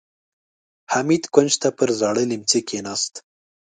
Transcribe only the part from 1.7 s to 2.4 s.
پر زاړه